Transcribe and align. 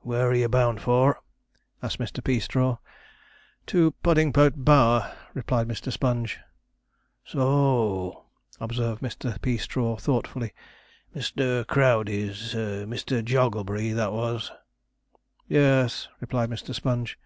'Where 0.00 0.26
are 0.28 0.34
you 0.34 0.48
bound 0.48 0.82
for?' 0.82 1.20
asked 1.80 2.00
Mr. 2.00 2.20
Peastraw. 2.20 2.78
'To 3.66 3.92
Puddingpote 4.02 4.64
Bower,' 4.64 5.14
replied 5.32 5.68
Mr. 5.68 5.92
Sponge. 5.92 6.40
'S 7.24 7.36
o 7.36 7.40
o,' 7.40 8.24
observed 8.58 9.00
Mr. 9.00 9.40
Peastraw 9.40 9.96
thoughtfully; 9.96 10.52
'Mr. 11.14 11.64
Crowdey's 11.68 12.52
Mr. 12.52 13.24
Jogglebury 13.24 13.92
that 13.92 14.10
was?' 14.12 14.50
'Yes,' 15.46 16.08
replied 16.18 16.50
Mr. 16.50 16.74
Sponge. 16.74 17.16